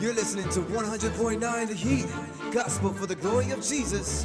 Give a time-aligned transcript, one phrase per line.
[0.00, 2.06] You're listening to 100.9 The Heat,
[2.50, 4.24] Gospel for the Glory of Jesus,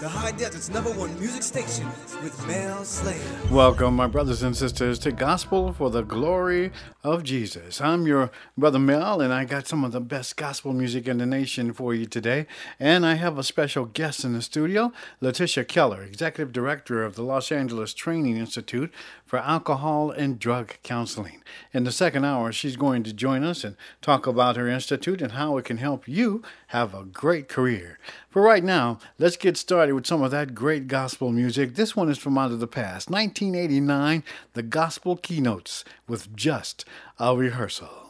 [0.00, 1.84] the High Desert's number one music station
[2.22, 3.20] with Mel Slade.
[3.50, 6.72] Welcome, my brothers and sisters, to Gospel for the Glory
[7.04, 7.82] of Jesus.
[7.82, 11.26] I'm your brother Mel, and I got some of the best gospel music in the
[11.26, 12.46] nation for you today.
[12.80, 14.90] And I have a special guest in the studio,
[15.20, 18.90] Letitia Keller, Executive Director of the Los Angeles Training Institute
[19.26, 21.42] for Alcohol and Drug Counseling.
[21.72, 25.32] In the second hour, she's going to join us and talk about her institute and
[25.32, 27.98] how it can help you have a great career.
[28.30, 31.74] For right now, let's get started with some of that great gospel music.
[31.74, 34.22] This one is from out of the past, 1989,
[34.54, 36.84] the Gospel Keynotes with Just
[37.18, 38.05] a Rehearsal.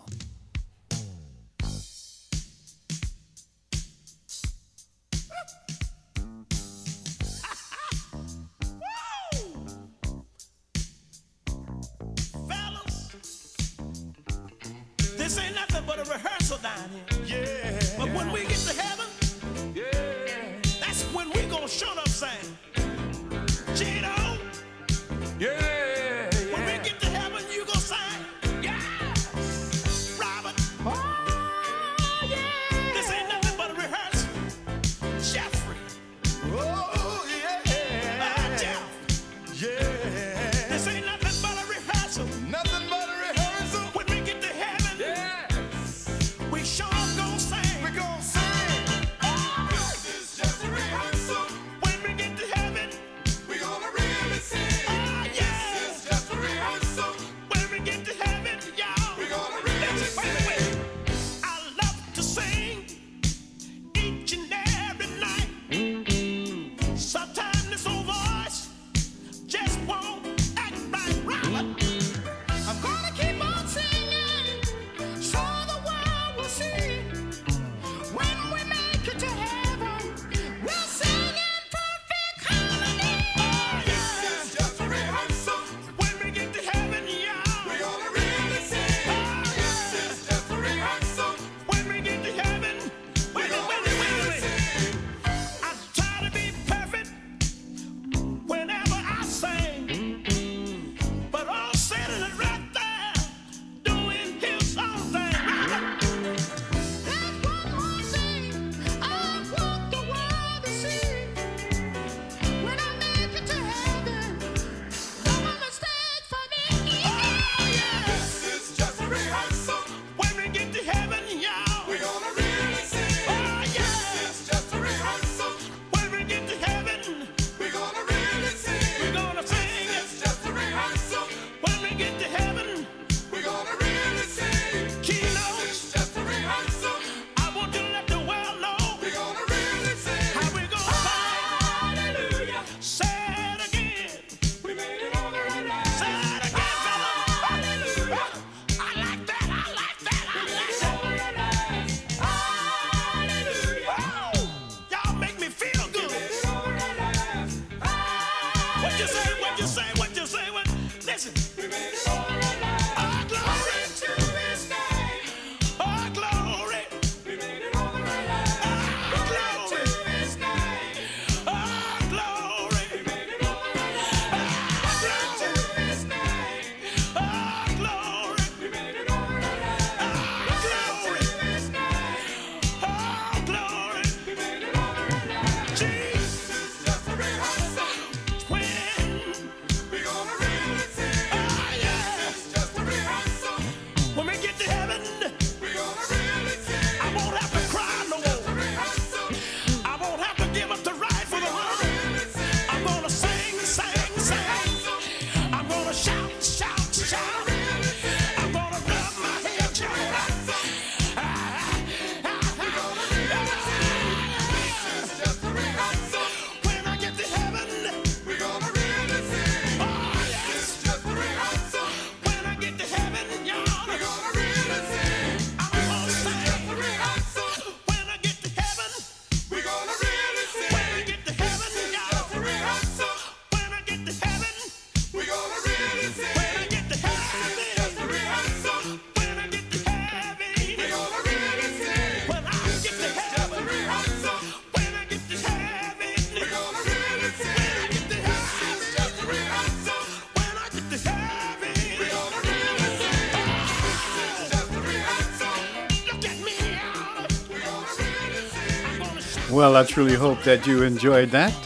[259.56, 261.56] Well, I truly hope that you enjoyed that.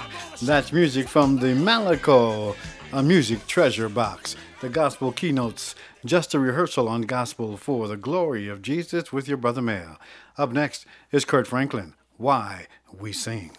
[0.40, 2.54] That's music from the Malaco
[2.92, 8.46] a Music Treasure Box, the Gospel Keynotes, just a rehearsal on gospel for the glory
[8.46, 9.98] of Jesus with your brother Mel.
[10.38, 13.50] Up next is Kirk Franklin, Why We Sing.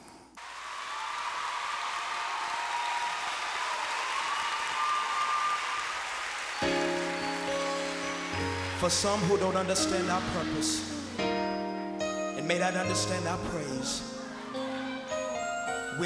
[8.79, 10.89] For some who don't understand our purpose
[11.19, 14.20] and may not understand our praise,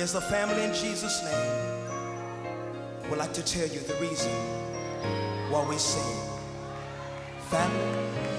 [0.02, 1.66] as a family in Jesus' name
[3.10, 4.32] we'd like to tell you the reason
[5.50, 6.02] why we sing.
[7.50, 8.35] Family.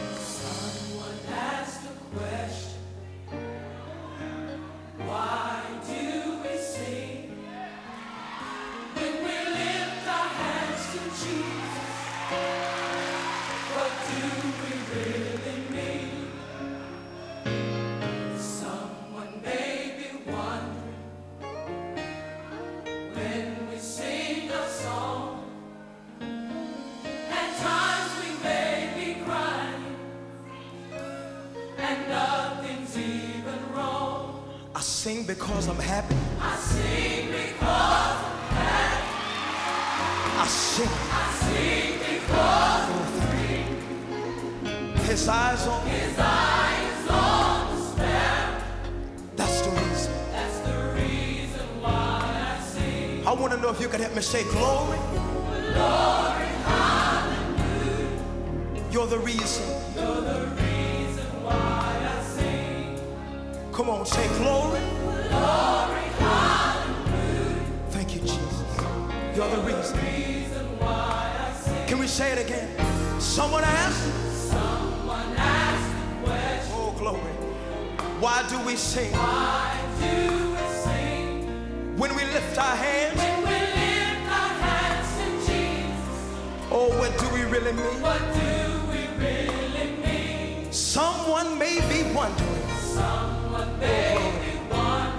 [91.36, 95.12] Someone may be wondering Someone may be one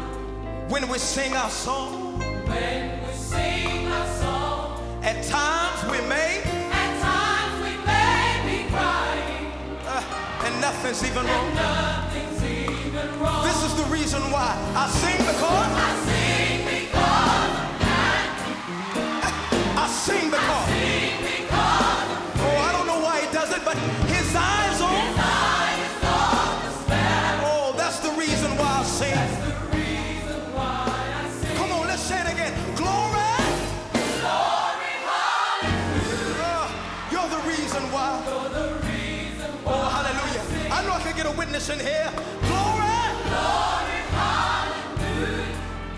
[0.68, 2.18] when we sing our song.
[2.48, 4.82] when we sing a song.
[5.04, 6.42] At times we may,
[6.74, 9.52] At times we may be crying,
[9.86, 11.54] uh, and nothing's even wrong.
[11.54, 13.46] nothing's even wrong.
[13.46, 16.77] This is the reason why I sing because I sing because
[41.58, 42.12] witness in here.
[42.42, 43.08] Glory.
[43.26, 45.46] Glory, hallelujah.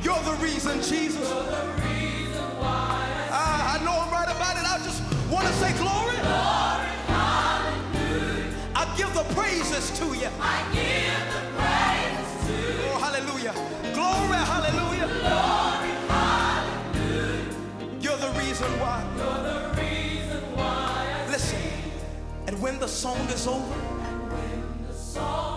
[0.02, 1.30] You're the reason, Jesus.
[1.30, 4.64] You're the reason why Ah, I know I'm right about it.
[4.64, 6.16] I just want to say glory.
[6.16, 8.54] Glory, hallelujah.
[8.76, 10.30] I give the praises to you.
[10.40, 12.92] I give the praise to you.
[12.92, 13.54] Oh, hallelujah.
[13.94, 15.08] Glory, hallelujah.
[15.20, 17.46] Glory, hallelujah.
[18.00, 19.04] You're the reason why.
[19.18, 21.60] You're the reason why I Listen,
[22.48, 25.49] and when the song is over, when the song is over.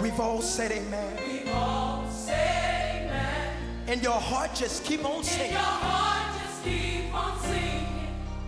[0.00, 1.18] We've all said amen.
[1.26, 3.54] We've all said amen.
[3.86, 5.46] And your heart just keep on singing.
[5.46, 7.86] And your heart just keep on singing.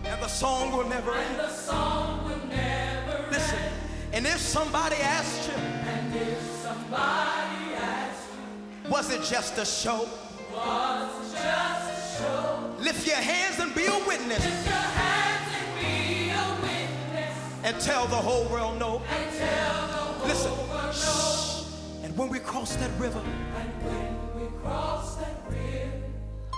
[0.05, 1.39] And the song will never And end.
[1.39, 3.73] the song will never Listen, end.
[4.13, 8.27] and if somebody asked you, And if somebody asks,
[8.89, 10.07] was it just a show?
[10.53, 12.75] was it just a show?
[12.79, 17.37] Lift your hands and be a witness Lift your hands and be a witness.
[17.63, 19.01] and tell the whole world no.
[19.09, 20.51] And tell the whole Listen.
[22.03, 25.91] And when we cross that river, And when we cross that river,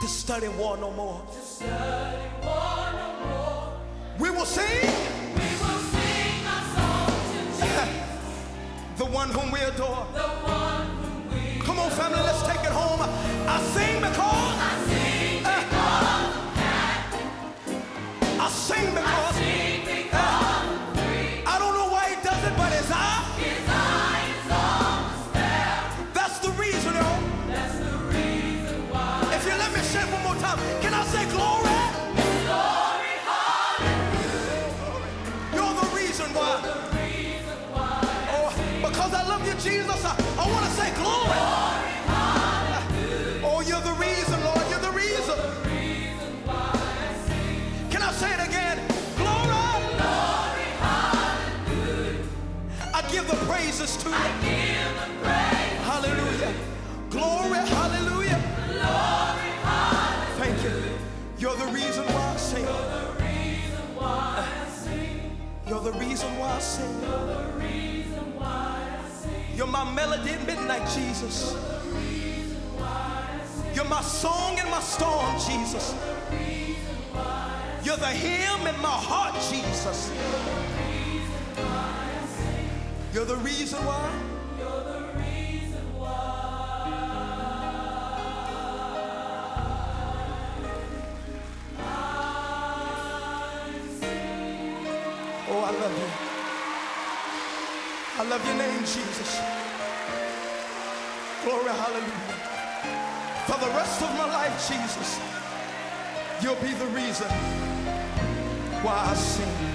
[0.01, 1.21] to study war no more.
[1.31, 3.73] to study war no more,
[4.19, 4.81] We will sing
[5.35, 7.89] we will sing a song to Jesus,
[8.97, 10.05] the one whom we adore.
[10.13, 12.99] the one whom we Come on, family, let's take it home.
[13.47, 14.02] I sing
[67.01, 69.45] You're the reason why I sing.
[69.55, 71.55] You're my melody at midnight, Jesus.
[73.73, 75.95] You're my song in my storm, Jesus.
[77.83, 80.11] You're the hymn in my heart, Jesus.
[83.13, 84.09] You're the reason why.
[84.09, 84.32] Oh,
[98.33, 99.39] love your name, Jesus.
[101.43, 102.33] Glory, hallelujah.
[103.45, 105.19] For the rest of my life, Jesus,
[106.41, 107.29] you'll be the reason
[108.81, 109.73] why I sing.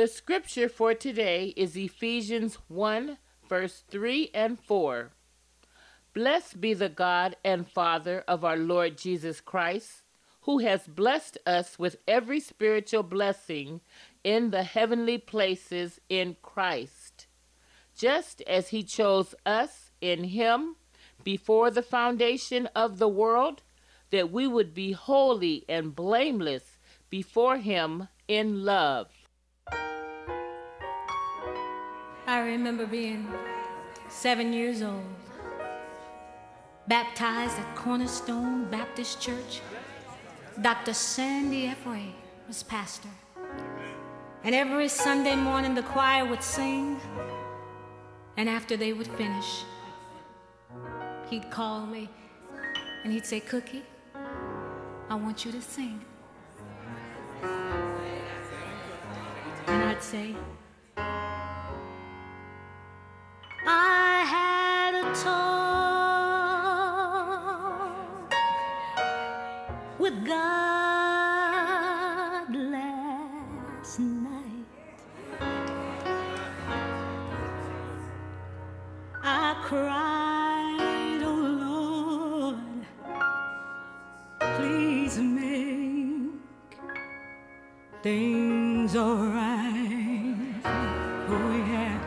[0.00, 5.10] The scripture for today is Ephesians 1, verse 3 and 4.
[6.14, 10.04] Blessed be the God and Father of our Lord Jesus Christ,
[10.44, 13.82] who has blessed us with every spiritual blessing
[14.24, 17.26] in the heavenly places in Christ,
[17.94, 20.76] just as he chose us in him
[21.24, 23.62] before the foundation of the world,
[24.08, 26.78] that we would be holy and blameless
[27.10, 29.19] before him in love.
[32.26, 33.26] I remember being
[34.08, 35.04] seven years old,
[36.86, 39.60] baptized at Cornerstone Baptist Church.
[40.60, 40.92] Dr.
[40.92, 41.86] Sandy F.
[41.86, 42.14] Ray
[42.46, 43.08] was pastor.
[44.44, 46.98] And every Sunday morning, the choir would sing,
[48.36, 49.64] and after they would finish,
[51.28, 52.08] he'd call me
[53.04, 53.82] and he'd say, Cookie,
[55.08, 56.00] I want you to sing.
[60.00, 60.34] I'd say,
[63.66, 65.52] I had a talk
[69.98, 70.40] with God
[72.56, 74.64] last night.
[79.22, 79.99] I cried,
[88.02, 90.36] things alright.
[90.64, 91.98] Oh yeah.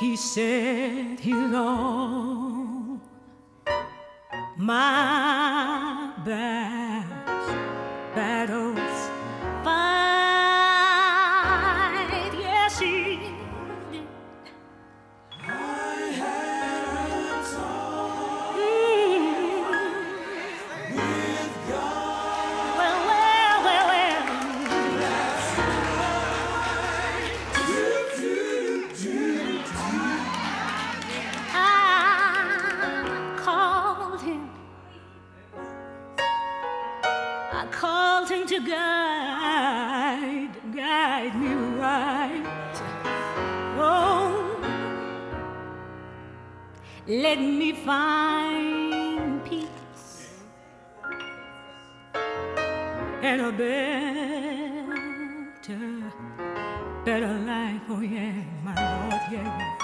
[0.00, 3.00] He said he'll all
[4.56, 6.83] my best
[47.34, 50.28] let me find peace
[53.22, 54.92] and a better,
[57.04, 57.80] better life.
[57.88, 59.76] Oh yeah, my Lord, yeah.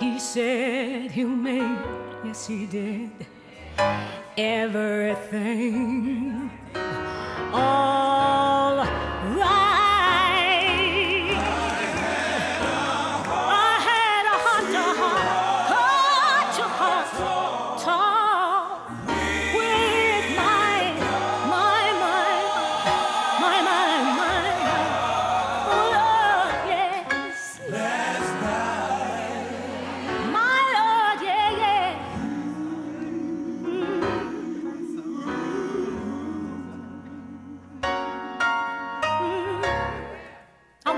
[0.00, 1.78] He said he'll make,
[2.24, 3.12] yes, he did,
[4.36, 5.60] everything
[7.52, 8.05] all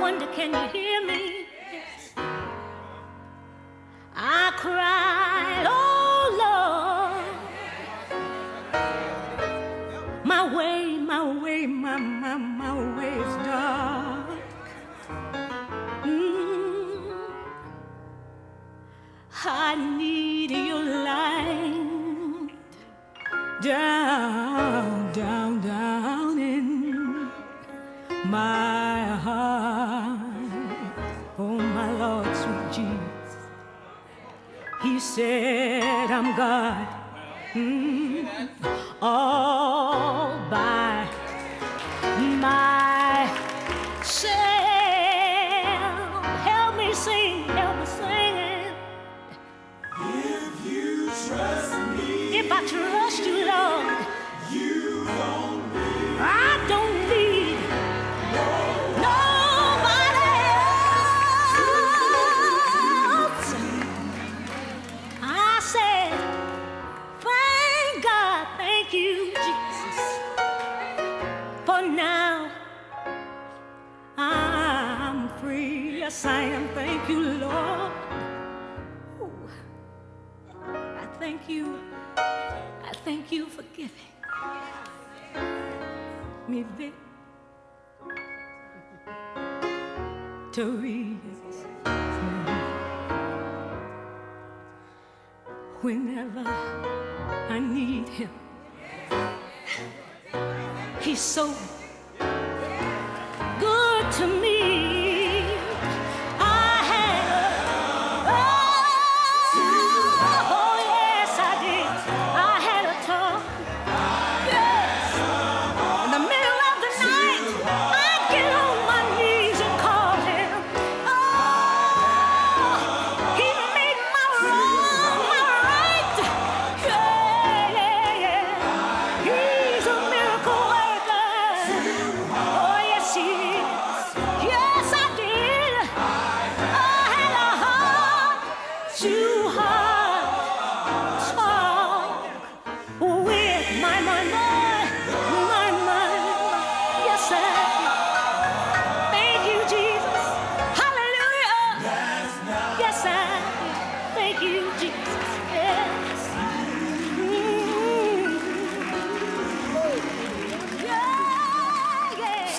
[0.00, 1.47] wonder, can you hear me?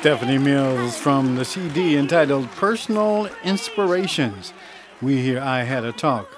[0.09, 4.53] Stephanie Mills from the CD entitled Personal Inspirations.
[5.03, 6.35] We hear I had a talk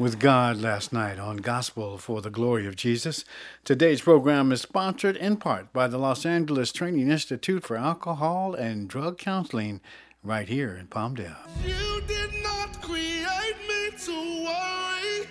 [0.00, 3.24] with God last night on Gospel for the Glory of Jesus.
[3.62, 8.88] Today's program is sponsored in part by the Los Angeles Training Institute for Alcohol and
[8.88, 9.80] Drug Counseling
[10.24, 11.36] right here in Palmdale.
[11.64, 15.28] You did not create me to worry.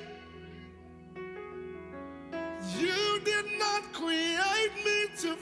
[2.80, 5.36] You did not create me to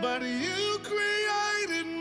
[0.00, 1.99] but you created me.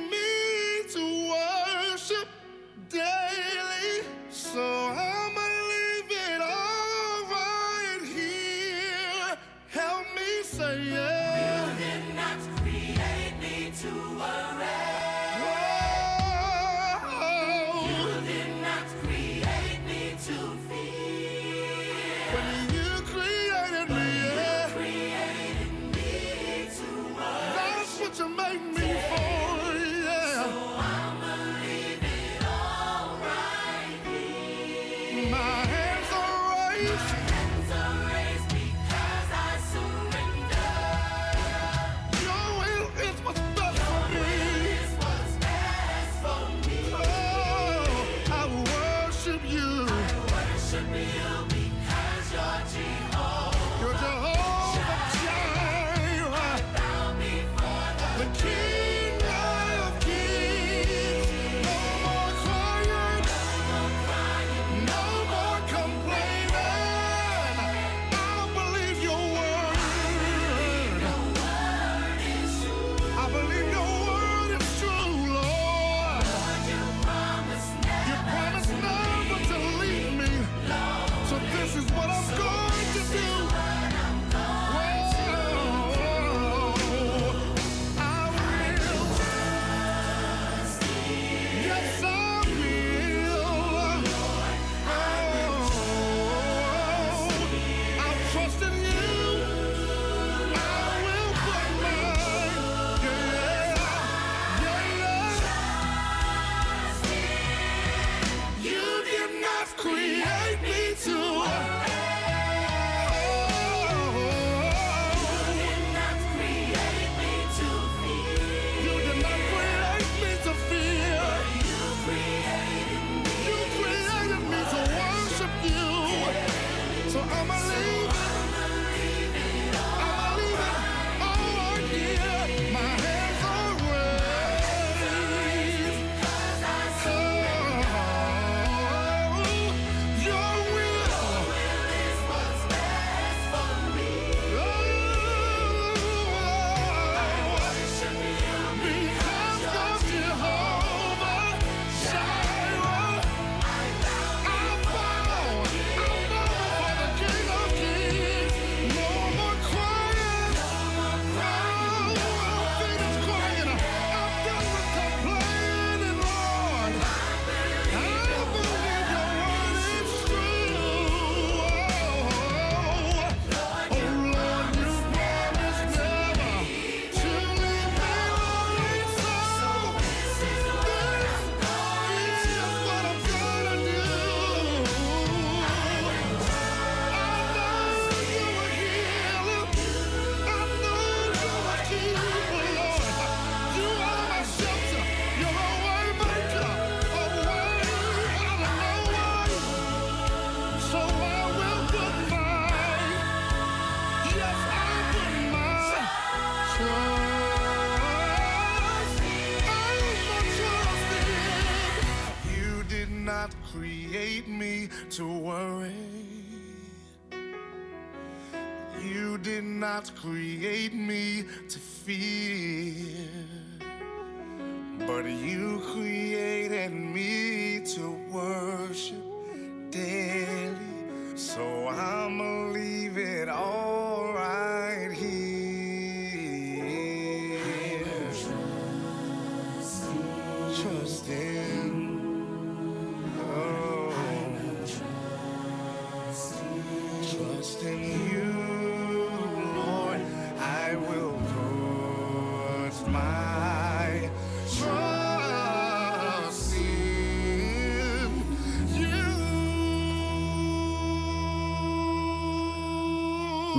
[219.99, 220.98] Did not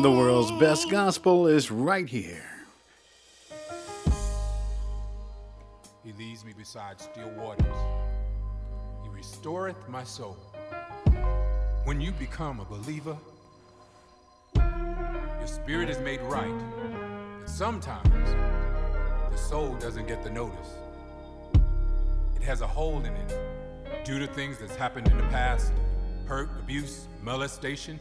[0.03, 2.43] The world's best gospel is right here.
[6.03, 7.67] He leads me beside still waters.
[9.03, 10.39] He restoreth my soul.
[11.85, 13.15] When you become a believer,
[14.57, 16.59] your spirit is made right.
[17.39, 18.31] But sometimes
[19.31, 20.79] the soul doesn't get the notice.
[22.37, 25.75] It has a hole in it due to things that's happened in the past
[26.25, 28.01] hurt, abuse, molestation.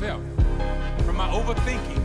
[0.00, 0.22] myself,
[1.04, 1.98] from my overthinking.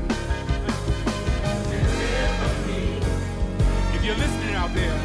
[3.94, 5.00] If you're listening out there,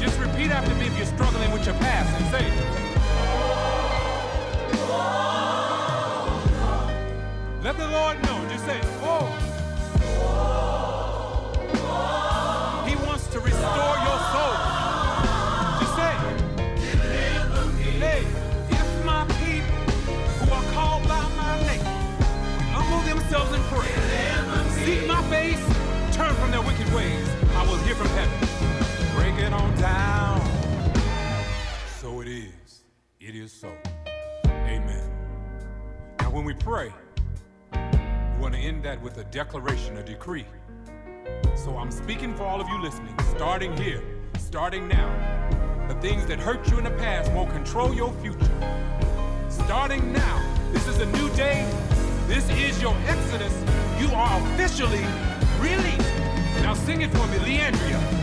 [0.00, 2.46] just repeat after me if you're struggling with your past and say,
[7.62, 8.48] Let the Lord know.
[8.48, 8.80] Just say,
[33.28, 33.70] It is so.
[34.46, 35.02] Amen.
[36.18, 36.90] Now, when we pray,
[37.70, 40.46] we want to end that with a declaration, a decree.
[41.54, 44.02] So I'm speaking for all of you listening, starting here,
[44.38, 45.10] starting now.
[45.88, 48.48] The things that hurt you in the past won't control your future.
[49.50, 51.70] Starting now, this is a new day,
[52.28, 53.52] This is your exodus.
[54.00, 55.04] You are officially
[55.60, 56.16] released.
[56.62, 58.17] Now sing it for me, Leandria.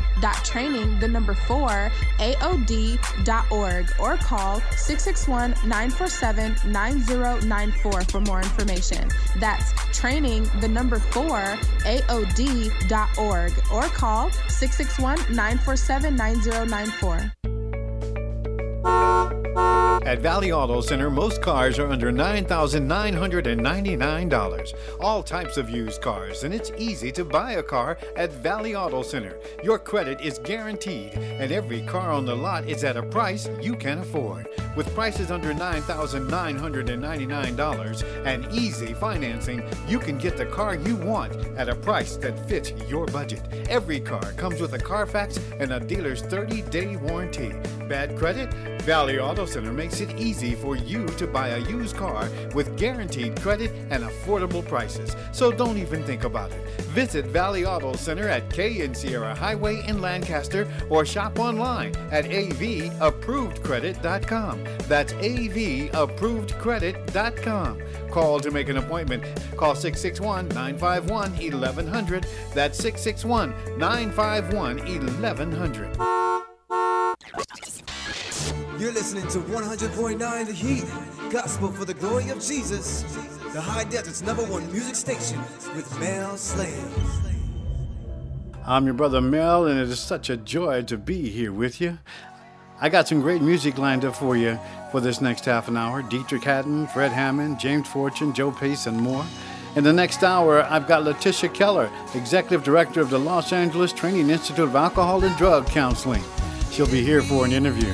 [1.00, 9.08] the number 4 aod.org or call 661 947 9094 for more information.
[9.38, 17.32] That's training the number 4 aod.org or call 661 947 9094.
[18.84, 24.74] At Valley Auto Center, most cars are under $9,999.
[24.98, 29.02] All types of used cars, and it's easy to buy a car at Valley Auto
[29.02, 29.38] Center.
[29.62, 33.76] Your credit is guaranteed, and every car on the lot is at a price you
[33.76, 34.48] can afford.
[34.76, 41.68] With prices under $9,999 and easy financing, you can get the car you want at
[41.68, 43.42] a price that fits your budget.
[43.68, 47.52] Every car comes with a Carfax and a dealer's 30 day warranty.
[47.88, 48.52] Bad credit?
[48.82, 53.38] Valley Auto Center makes it easy for you to buy a used car with guaranteed
[53.40, 55.14] credit and affordable prices.
[55.32, 56.70] So don't even think about it.
[56.92, 62.24] Visit Valley Auto Center at K and Sierra Highway in Lancaster or shop online at
[62.24, 64.64] avapprovedcredit.com.
[64.88, 67.82] That's avapprovedcredit.com.
[68.10, 69.22] Call to make an appointment.
[69.56, 72.26] Call 661 951 1100.
[72.54, 76.29] That's 661 951 1100.
[78.80, 80.86] You're listening to 100.9 The Heat,
[81.30, 83.02] Gospel for the Glory of Jesus,
[83.52, 85.38] the High Desert's number one music station
[85.76, 86.82] with Mel Slade.
[88.66, 91.98] I'm your brother Mel, and it is such a joy to be here with you.
[92.80, 94.58] I got some great music lined up for you
[94.90, 98.96] for this next half an hour Deitrick Haddon, Fred Hammond, James Fortune, Joe Pace, and
[98.96, 99.26] more.
[99.76, 104.30] In the next hour, I've got Letitia Keller, Executive Director of the Los Angeles Training
[104.30, 106.24] Institute of Alcohol and Drug Counseling.
[106.70, 107.92] She'll be here for an interview.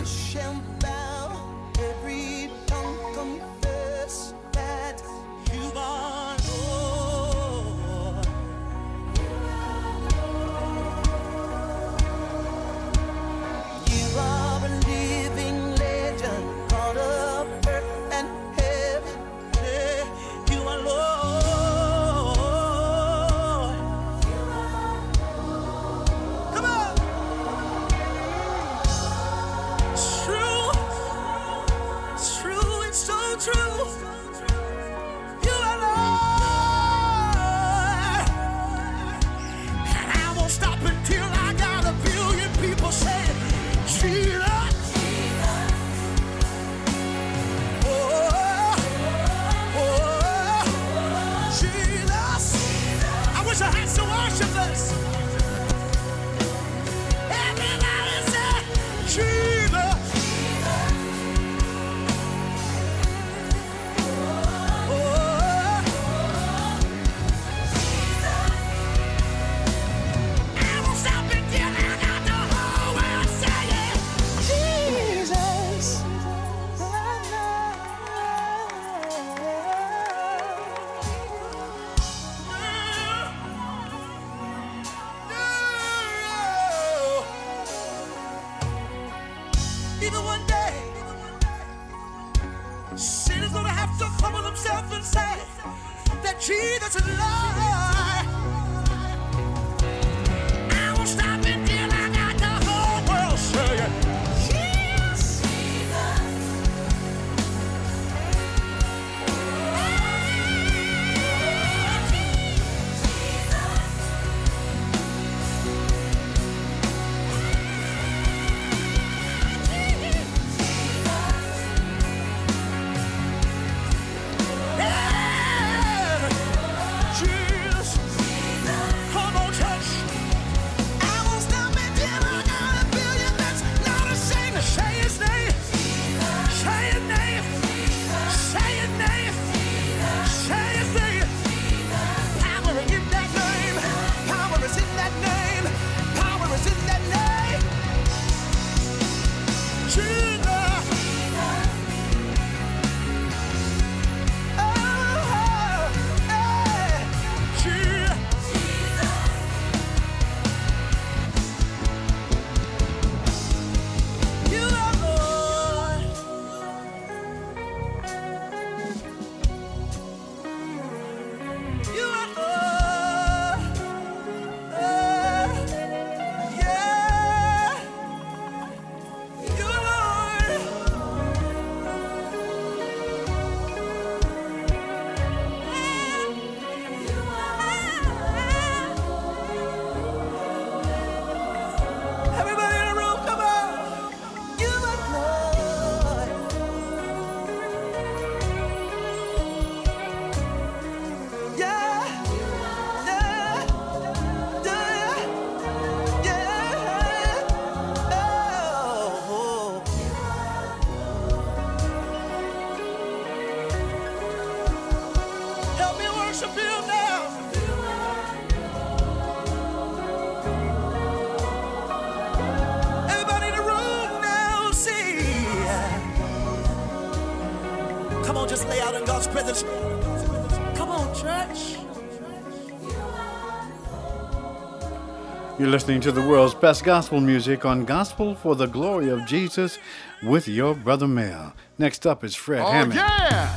[235.66, 239.80] You're listening to the world's best gospel music on Gospel for the Glory of Jesus
[240.22, 241.54] with your brother Mel.
[241.76, 242.94] Next up is Fred Oh, Hammond.
[242.94, 243.50] yeah.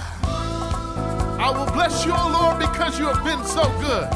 [1.39, 4.09] I will bless you, O Lord, because you have been so good.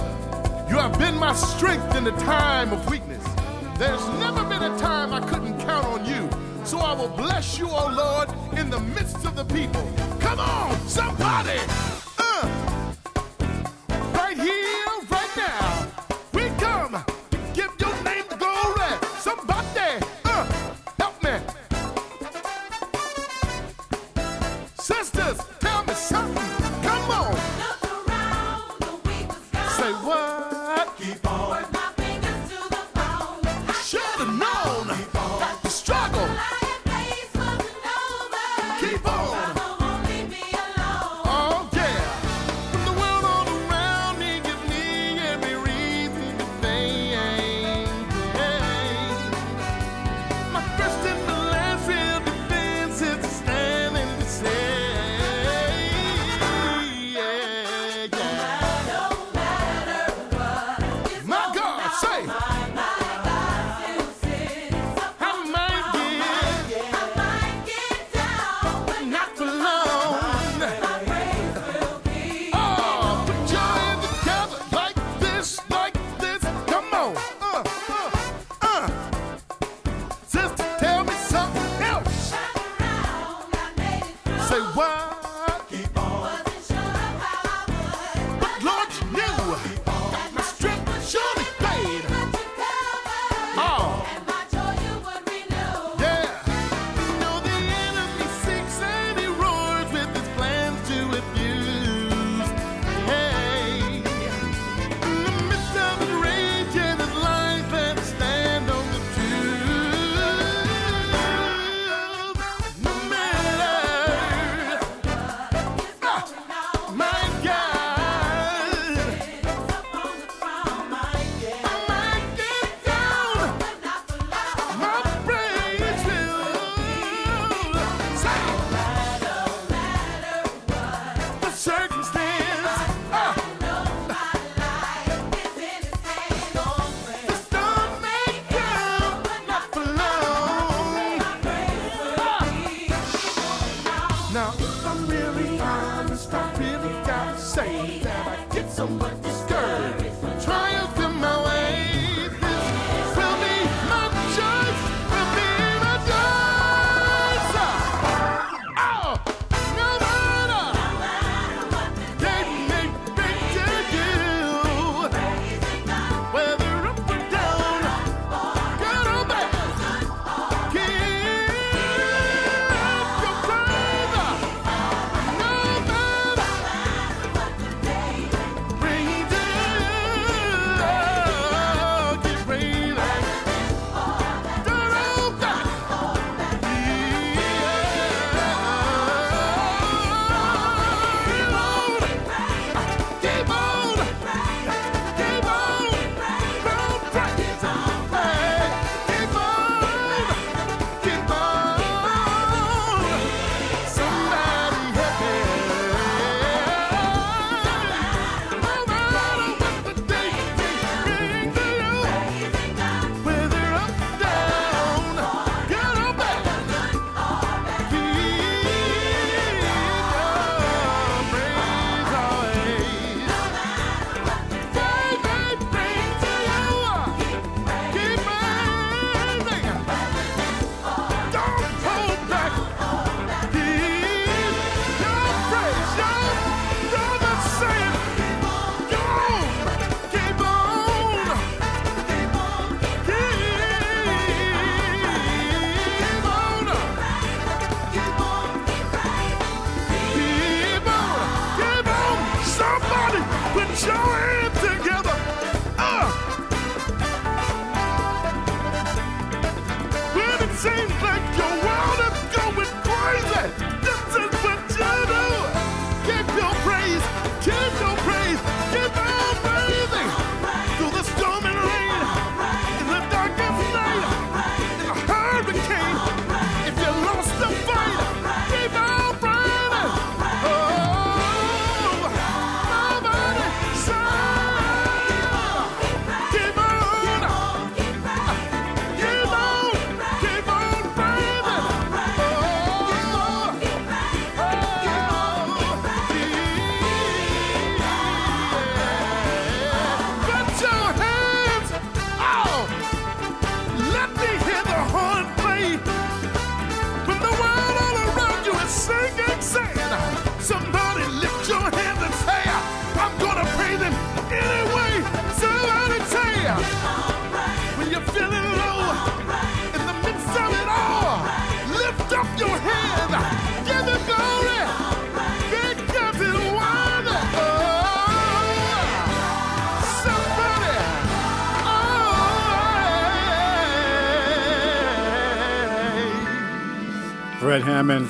[0.72, 3.24] You have been my strength in the time of weakness.
[3.78, 6.28] There's never been a time I couldn't count on you.
[6.66, 8.28] So I will bless you, O Lord,
[8.58, 9.88] in the midst of the people.
[10.20, 11.60] Come on, somebody.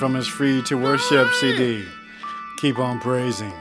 [0.03, 1.81] from his free to worship CD.
[2.57, 3.53] Keep on praising.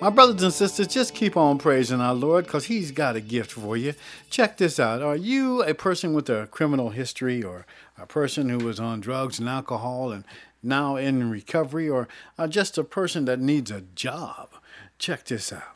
[0.00, 3.50] My brothers and sisters, just keep on praising our Lord because He's got a gift
[3.50, 3.94] for you.
[4.30, 5.02] Check this out.
[5.02, 7.66] Are you a person with a criminal history or
[7.98, 10.22] a person who was on drugs and alcohol and
[10.62, 12.06] now in recovery or
[12.38, 14.50] uh, just a person that needs a job?
[15.00, 15.74] Check this out.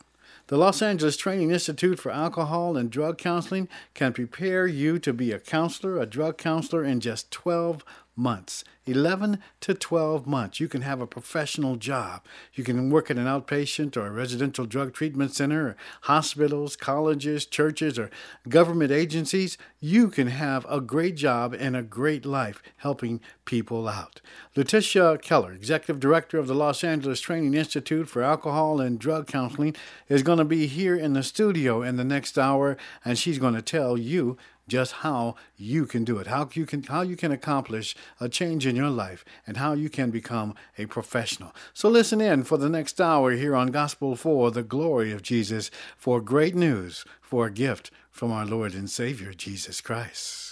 [0.48, 5.30] The Los Angeles Training Institute for Alcohol and Drug Counseling can prepare you to be
[5.30, 7.84] a counselor, a drug counselor, in just 12
[8.18, 8.64] months.
[8.88, 10.60] 11 to 12 months.
[10.60, 12.24] You can have a professional job.
[12.54, 17.44] You can work at an outpatient or a residential drug treatment center, or hospitals, colleges,
[17.44, 18.10] churches, or
[18.48, 19.58] government agencies.
[19.78, 24.20] You can have a great job and a great life helping people out.
[24.56, 29.76] Letitia Keller, Executive Director of the Los Angeles Training Institute for Alcohol and Drug Counseling,
[30.08, 33.54] is going to be here in the studio in the next hour, and she's going
[33.54, 34.36] to tell you
[34.68, 38.66] just how you can do it, how you can how you can accomplish a change
[38.66, 41.54] in your life, and how you can become a professional.
[41.74, 45.70] So listen in for the next hour here on Gospel for the glory of Jesus
[45.96, 50.47] for great news, for a gift from our Lord and Savior Jesus Christ.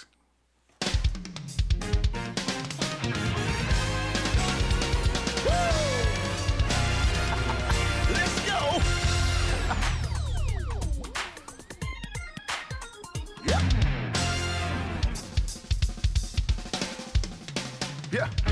[18.11, 18.46] Yeah.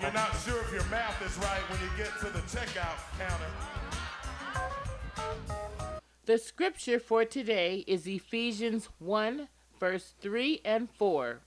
[0.00, 2.96] When you're not sure if your math is right when you get to the checkout
[3.18, 3.44] counter?
[6.24, 9.48] The scripture for today is Ephesians 1,
[9.78, 11.40] verse 3 and 4.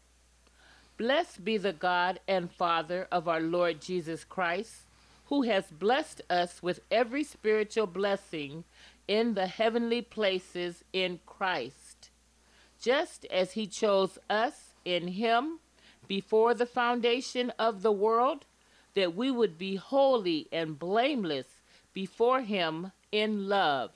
[0.98, 4.84] Blessed be the God and Father of our Lord Jesus Christ,
[5.26, 8.66] who has blessed us with every spiritual blessing
[9.08, 12.12] in the heavenly places in Christ,
[12.80, 15.60] just as he chose us in him
[16.14, 18.46] before the foundation of the world,
[18.94, 21.48] that we would be holy and blameless
[21.92, 23.90] before him in love.